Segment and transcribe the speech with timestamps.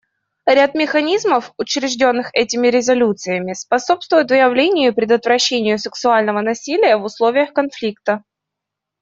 [0.47, 8.23] Ряд механизмов, учрежденных этими резолюциями, способствует выявлению и предотвращению сексуального насилия в условиях конфликта.